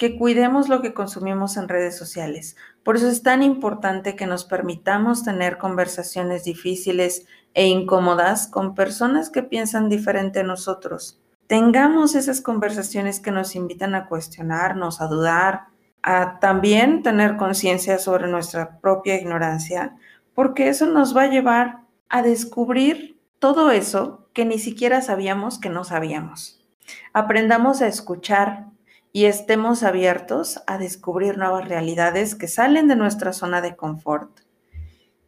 que 0.00 0.16
cuidemos 0.16 0.70
lo 0.70 0.80
que 0.80 0.94
consumimos 0.94 1.58
en 1.58 1.68
redes 1.68 1.94
sociales. 1.94 2.56
Por 2.82 2.96
eso 2.96 3.06
es 3.06 3.22
tan 3.22 3.42
importante 3.42 4.16
que 4.16 4.26
nos 4.26 4.46
permitamos 4.46 5.24
tener 5.24 5.58
conversaciones 5.58 6.42
difíciles 6.42 7.26
e 7.52 7.66
incómodas 7.66 8.46
con 8.46 8.74
personas 8.74 9.28
que 9.28 9.42
piensan 9.42 9.90
diferente 9.90 10.40
a 10.40 10.42
nosotros. 10.42 11.20
Tengamos 11.48 12.14
esas 12.14 12.40
conversaciones 12.40 13.20
que 13.20 13.30
nos 13.30 13.54
invitan 13.54 13.94
a 13.94 14.06
cuestionarnos, 14.06 15.02
a 15.02 15.06
dudar, 15.06 15.66
a 16.02 16.38
también 16.40 17.02
tener 17.02 17.36
conciencia 17.36 17.98
sobre 17.98 18.26
nuestra 18.26 18.78
propia 18.78 19.20
ignorancia, 19.20 19.96
porque 20.34 20.68
eso 20.68 20.86
nos 20.86 21.14
va 21.14 21.24
a 21.24 21.30
llevar 21.30 21.80
a 22.08 22.22
descubrir 22.22 23.20
todo 23.38 23.70
eso 23.70 24.26
que 24.32 24.46
ni 24.46 24.58
siquiera 24.58 25.02
sabíamos 25.02 25.58
que 25.58 25.68
no 25.68 25.84
sabíamos. 25.84 26.64
Aprendamos 27.12 27.82
a 27.82 27.86
escuchar 27.86 28.69
y 29.12 29.24
estemos 29.24 29.82
abiertos 29.82 30.62
a 30.66 30.78
descubrir 30.78 31.36
nuevas 31.36 31.68
realidades 31.68 32.34
que 32.34 32.48
salen 32.48 32.88
de 32.88 32.96
nuestra 32.96 33.32
zona 33.32 33.60
de 33.60 33.76
confort 33.76 34.40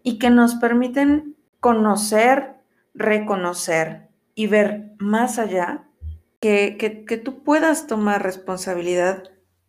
y 0.02 0.18
que 0.18 0.30
nos 0.30 0.54
permiten 0.56 1.36
conocer, 1.60 2.56
reconocer 2.94 4.08
y 4.34 4.46
ver 4.46 4.92
más 4.98 5.38
allá, 5.38 5.88
que, 6.40 6.76
que, 6.76 7.16
tú 7.18 7.44
puedas 7.44 7.86
tomar 7.86 8.22
responsabilidad 8.22 9.22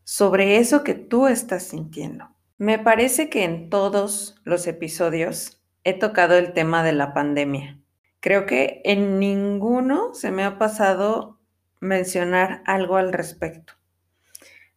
sobre 0.04 0.58
eso 0.58 0.84
que 0.84 0.96
tú 0.96 1.28
estás 1.28 1.64
sintiendo. 1.64 2.30
Me 2.58 2.80
parece 2.80 3.30
que 3.30 3.44
en 3.44 3.70
todos 3.70 4.42
los 4.44 4.66
episodios 4.66 5.62
he 5.84 5.94
tocado 5.94 6.36
el 6.36 6.54
tema 6.54 6.84
de 6.84 6.94
la 6.94 7.14
pandemia. 7.14 7.80
Creo 8.22 8.48
que 8.48 8.82
en 8.86 9.20
ninguno 9.20 10.16
se 10.16 10.32
me 10.32 10.44
ha 10.44 10.58
pasado 10.58 11.40
mencionar 11.80 12.64
algo 12.66 12.98
al 12.98 13.14
respecto. 13.14 13.74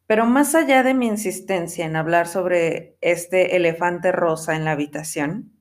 Pero 0.06 0.24
más 0.24 0.54
allá 0.54 0.82
de 0.82 0.94
mi 0.94 1.06
insistencia 1.06 1.84
en 1.84 1.96
hablar 1.96 2.28
sobre 2.28 2.96
este 3.00 3.56
elefante 3.56 4.12
rosa 4.12 4.54
en 4.54 4.64
la 4.64 4.72
habitación, 4.72 5.52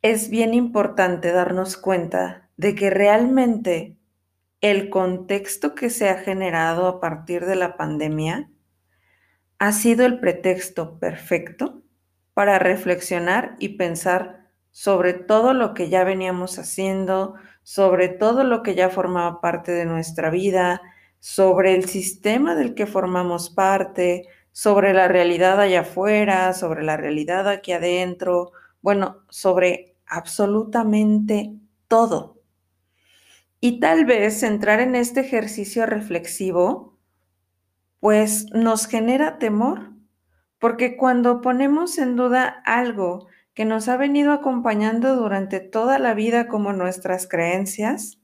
es 0.00 0.30
bien 0.30 0.54
importante 0.54 1.30
darnos 1.32 1.76
cuenta 1.76 2.48
de 2.56 2.74
que 2.74 2.90
realmente 2.90 3.98
el 4.60 4.90
contexto 4.90 5.74
que 5.74 5.90
se 5.90 6.08
ha 6.08 6.18
generado 6.18 6.86
a 6.86 7.00
partir 7.00 7.46
de 7.46 7.56
la 7.56 7.76
pandemia 7.76 8.50
ha 9.58 9.72
sido 9.72 10.06
el 10.06 10.18
pretexto 10.18 10.98
perfecto 10.98 11.82
para 12.34 12.58
reflexionar 12.58 13.56
y 13.58 13.70
pensar 13.70 14.48
sobre 14.70 15.12
todo 15.12 15.52
lo 15.52 15.74
que 15.74 15.88
ya 15.88 16.02
veníamos 16.02 16.58
haciendo, 16.58 17.34
sobre 17.62 18.08
todo 18.08 18.42
lo 18.42 18.62
que 18.62 18.74
ya 18.74 18.88
formaba 18.88 19.40
parte 19.40 19.70
de 19.70 19.84
nuestra 19.84 20.30
vida, 20.30 20.80
sobre 21.22 21.76
el 21.76 21.88
sistema 21.88 22.56
del 22.56 22.74
que 22.74 22.84
formamos 22.84 23.48
parte, 23.48 24.26
sobre 24.50 24.92
la 24.92 25.06
realidad 25.06 25.60
allá 25.60 25.82
afuera, 25.82 26.52
sobre 26.52 26.82
la 26.82 26.96
realidad 26.96 27.46
aquí 27.48 27.70
adentro, 27.70 28.50
bueno, 28.80 29.18
sobre 29.28 29.94
absolutamente 30.04 31.54
todo. 31.86 32.40
Y 33.60 33.78
tal 33.78 34.04
vez 34.04 34.42
entrar 34.42 34.80
en 34.80 34.96
este 34.96 35.20
ejercicio 35.20 35.86
reflexivo, 35.86 36.98
pues 38.00 38.46
nos 38.52 38.88
genera 38.88 39.38
temor, 39.38 39.92
porque 40.58 40.96
cuando 40.96 41.40
ponemos 41.40 41.98
en 41.98 42.16
duda 42.16 42.48
algo 42.66 43.28
que 43.54 43.64
nos 43.64 43.86
ha 43.88 43.96
venido 43.96 44.32
acompañando 44.32 45.14
durante 45.14 45.60
toda 45.60 46.00
la 46.00 46.14
vida 46.14 46.48
como 46.48 46.72
nuestras 46.72 47.28
creencias, 47.28 48.18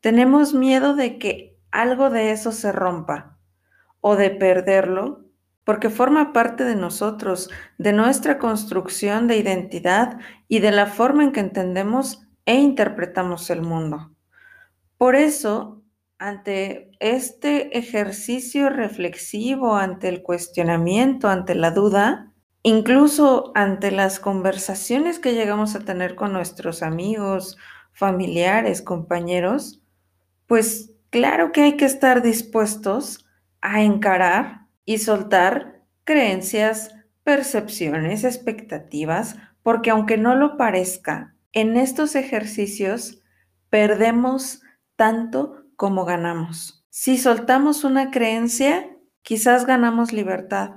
tenemos 0.00 0.54
miedo 0.54 0.96
de 0.96 1.18
que 1.18 1.55
algo 1.70 2.10
de 2.10 2.30
eso 2.30 2.52
se 2.52 2.72
rompa 2.72 3.38
o 4.00 4.16
de 4.16 4.30
perderlo, 4.30 5.24
porque 5.64 5.90
forma 5.90 6.32
parte 6.32 6.64
de 6.64 6.76
nosotros, 6.76 7.50
de 7.76 7.92
nuestra 7.92 8.38
construcción 8.38 9.26
de 9.26 9.36
identidad 9.36 10.18
y 10.48 10.60
de 10.60 10.70
la 10.70 10.86
forma 10.86 11.24
en 11.24 11.32
que 11.32 11.40
entendemos 11.40 12.26
e 12.44 12.54
interpretamos 12.54 13.50
el 13.50 13.62
mundo. 13.62 14.12
Por 14.96 15.16
eso, 15.16 15.82
ante 16.18 16.92
este 17.00 17.76
ejercicio 17.76 18.70
reflexivo, 18.70 19.76
ante 19.76 20.08
el 20.08 20.22
cuestionamiento, 20.22 21.28
ante 21.28 21.54
la 21.54 21.72
duda, 21.72 22.32
incluso 22.62 23.52
ante 23.54 23.90
las 23.90 24.20
conversaciones 24.20 25.18
que 25.18 25.34
llegamos 25.34 25.74
a 25.74 25.80
tener 25.80 26.14
con 26.14 26.32
nuestros 26.32 26.82
amigos, 26.82 27.56
familiares, 27.92 28.82
compañeros, 28.82 29.82
pues 30.46 30.92
claro 31.16 31.50
que 31.50 31.62
hay 31.62 31.78
que 31.78 31.86
estar 31.86 32.20
dispuestos 32.20 33.24
a 33.62 33.82
encarar 33.82 34.66
y 34.84 34.98
soltar 34.98 35.82
creencias, 36.04 36.94
percepciones, 37.24 38.22
expectativas, 38.22 39.36
porque 39.62 39.88
aunque 39.88 40.18
no 40.18 40.34
lo 40.34 40.58
parezca, 40.58 41.34
en 41.52 41.78
estos 41.78 42.16
ejercicios 42.16 43.22
perdemos 43.70 44.60
tanto 44.94 45.64
como 45.76 46.04
ganamos. 46.04 46.86
Si 46.90 47.16
soltamos 47.16 47.82
una 47.82 48.10
creencia, 48.10 48.86
quizás 49.22 49.64
ganamos 49.64 50.12
libertad, 50.12 50.72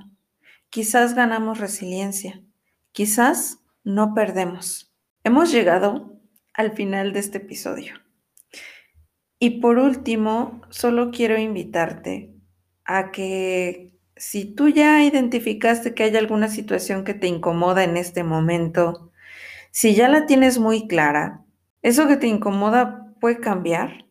quizás 0.69 1.15
ganamos 1.15 1.59
resiliencia, 1.59 2.41
quizás 2.93 3.59
no 3.83 4.13
perdemos. 4.13 4.95
Hemos 5.25 5.51
llegado 5.51 6.17
al 6.53 6.71
final 6.71 7.11
de 7.11 7.19
este 7.19 7.39
episodio. 7.39 7.95
Y 9.39 9.61
por 9.61 9.77
último, 9.79 10.61
solo 10.69 11.11
quiero 11.11 11.37
invitarte 11.39 12.33
a 12.85 13.11
que 13.11 13.97
si 14.15 14.45
tú 14.53 14.69
ya 14.69 15.03
identificaste 15.03 15.93
que 15.93 16.03
hay 16.03 16.15
alguna 16.17 16.49
situación 16.49 17.03
que 17.05 17.13
te 17.13 17.27
incomoda 17.27 17.83
en 17.83 17.95
este 17.97 18.23
momento, 18.23 19.11
si 19.71 19.95
ya 19.95 20.09
la 20.09 20.25
tienes 20.27 20.59
muy 20.59 20.87
clara, 20.87 21.45
eso 21.81 22.07
que 22.07 22.17
te 22.17 22.27
incomoda 22.27 23.13
puede 23.21 23.39
cambiar 23.39 24.05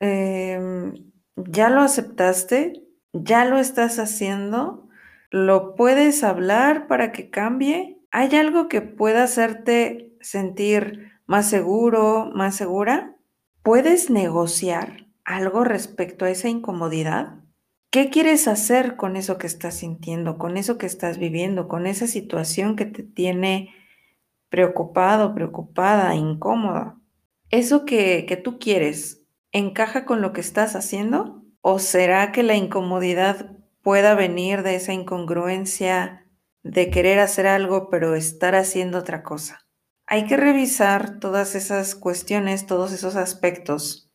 Em, 0.00 0.94
ya 1.36 1.70
lo 1.70 1.80
aceptaste, 1.80 2.82
ya 3.12 3.44
lo 3.44 3.58
estás 3.58 3.98
haciendo, 4.00 4.88
lo 5.30 5.76
puedes 5.76 6.24
hablar 6.24 6.88
para 6.88 7.12
que 7.12 7.30
cambie. 7.30 7.98
¿Hay 8.10 8.34
algo 8.36 8.68
que 8.68 8.82
pueda 8.82 9.24
hacerte 9.24 10.12
sentir 10.20 11.12
más 11.26 11.48
seguro, 11.48 12.30
más 12.34 12.56
segura? 12.56 13.16
¿Puedes 13.62 14.10
negociar 14.10 15.06
algo 15.24 15.62
respecto 15.62 16.24
a 16.24 16.30
esa 16.30 16.48
incomodidad? 16.48 17.34
¿Qué 17.90 18.10
quieres 18.10 18.48
hacer 18.48 18.96
con 18.96 19.14
eso 19.14 19.38
que 19.38 19.46
estás 19.46 19.76
sintiendo, 19.76 20.36
con 20.36 20.56
eso 20.56 20.78
que 20.78 20.86
estás 20.86 21.18
viviendo, 21.18 21.68
con 21.68 21.86
esa 21.86 22.08
situación 22.08 22.74
que 22.74 22.86
te 22.86 23.04
tiene 23.04 23.72
preocupado, 24.48 25.32
preocupada, 25.32 26.16
incómoda? 26.16 26.98
Eso 27.50 27.84
que, 27.84 28.26
que 28.26 28.36
tú 28.36 28.58
quieres, 28.58 29.22
encaja 29.52 30.06
con 30.06 30.22
lo 30.22 30.32
que 30.32 30.40
estás 30.40 30.74
haciendo? 30.74 31.44
¿O 31.60 31.78
será 31.78 32.32
que 32.32 32.42
la 32.42 32.56
incomodidad 32.56 33.58
pueda 33.80 34.16
venir 34.16 34.64
de 34.64 34.74
esa 34.74 34.92
incongruencia 34.92 36.26
de 36.64 36.90
querer 36.90 37.20
hacer 37.20 37.46
algo 37.46 37.90
pero 37.90 38.16
estar 38.16 38.56
haciendo 38.56 38.98
otra 38.98 39.22
cosa? 39.22 39.60
Hay 40.12 40.26
que 40.26 40.36
revisar 40.36 41.20
todas 41.20 41.54
esas 41.54 41.94
cuestiones, 41.94 42.66
todos 42.66 42.92
esos 42.92 43.16
aspectos. 43.16 44.12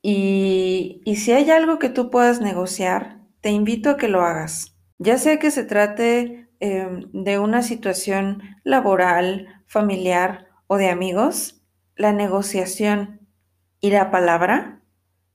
Y, 0.00 1.02
si 1.14 1.32
hay 1.32 1.50
algo 1.50 1.78
que 1.78 1.90
tú 1.90 2.10
puedas 2.10 2.40
negociar, 2.40 3.20
te 3.42 3.50
invito 3.50 3.90
a 3.90 3.96
que 3.98 4.08
lo 4.08 4.22
hagas. 4.22 4.78
Ya 4.96 5.18
sea 5.18 5.38
que 5.38 5.50
se 5.50 5.64
trate 5.64 6.48
em, 6.60 7.10
de 7.12 7.38
una 7.38 7.60
situación 7.60 8.42
laboral, 8.64 9.62
familiar 9.66 10.46
o 10.68 10.78
de 10.78 10.88
amigos, 10.88 11.66
la 11.96 12.14
negociación 12.14 13.28
y 13.78 13.90
la 13.90 14.10
palabra 14.10 14.80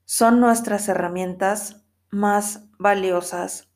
son 0.04 0.40
nuestras 0.40 0.88
herramientas 0.88 1.86
más 2.10 2.68
valiosas 2.76 3.70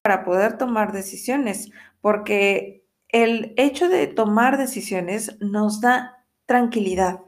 para 0.00 0.24
poder 0.24 0.56
tomar 0.56 0.92
decisiones, 0.92 1.70
porque 2.00 2.79
el 3.12 3.54
hecho 3.56 3.88
de 3.88 4.06
tomar 4.06 4.58
decisiones 4.58 5.36
nos 5.40 5.80
da 5.80 6.24
tranquilidad, 6.46 7.20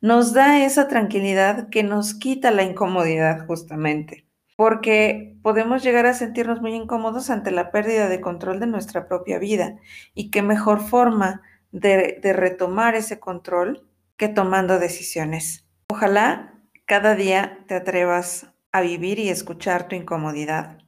nos 0.00 0.32
da 0.32 0.64
esa 0.64 0.88
tranquilidad 0.88 1.68
que 1.70 1.82
nos 1.82 2.14
quita 2.14 2.50
la 2.50 2.62
incomodidad 2.62 3.46
justamente, 3.46 4.26
porque 4.56 5.36
podemos 5.42 5.82
llegar 5.82 6.06
a 6.06 6.14
sentirnos 6.14 6.60
muy 6.60 6.74
incómodos 6.74 7.30
ante 7.30 7.50
la 7.50 7.70
pérdida 7.70 8.08
de 8.08 8.20
control 8.20 8.60
de 8.60 8.66
nuestra 8.66 9.08
propia 9.08 9.38
vida 9.38 9.76
y 10.14 10.30
qué 10.30 10.42
mejor 10.42 10.80
forma 10.80 11.42
de, 11.72 12.18
de 12.22 12.32
retomar 12.32 12.94
ese 12.94 13.18
control 13.18 13.88
que 14.16 14.28
tomando 14.28 14.78
decisiones. 14.78 15.66
Ojalá 15.88 16.54
cada 16.86 17.14
día 17.14 17.64
te 17.66 17.74
atrevas 17.74 18.52
a 18.72 18.80
vivir 18.80 19.18
y 19.18 19.28
escuchar 19.28 19.88
tu 19.88 19.96
incomodidad. 19.96 20.78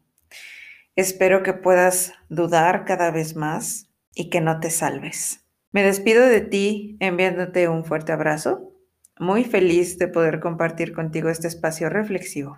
Espero 0.96 1.42
que 1.42 1.52
puedas 1.52 2.12
dudar 2.28 2.84
cada 2.84 3.10
vez 3.10 3.36
más 3.36 3.87
y 4.18 4.30
que 4.30 4.40
no 4.40 4.58
te 4.58 4.70
salves. 4.70 5.44
Me 5.70 5.84
despido 5.84 6.26
de 6.26 6.40
ti 6.40 6.96
enviándote 6.98 7.68
un 7.68 7.84
fuerte 7.84 8.10
abrazo, 8.10 8.74
muy 9.16 9.44
feliz 9.44 9.96
de 9.96 10.08
poder 10.08 10.40
compartir 10.40 10.92
contigo 10.92 11.28
este 11.28 11.46
espacio 11.46 11.88
reflexivo. 11.88 12.56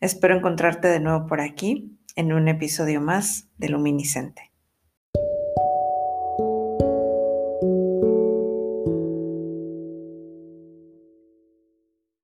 Espero 0.00 0.36
encontrarte 0.36 0.88
de 0.88 1.00
nuevo 1.00 1.26
por 1.26 1.40
aquí 1.40 1.98
en 2.16 2.34
un 2.34 2.48
episodio 2.48 3.00
más 3.00 3.48
de 3.56 3.70
Luminiscente. 3.70 4.47